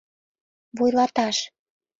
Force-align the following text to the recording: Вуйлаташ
Вуйлаташ 0.77 1.37